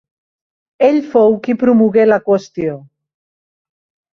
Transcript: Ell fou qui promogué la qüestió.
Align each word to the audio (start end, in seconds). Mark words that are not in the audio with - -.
Ell 0.87 0.97
fou 1.11 1.35
qui 1.47 1.55
promogué 1.65 2.07
la 2.09 2.19
qüestió. 2.31 2.79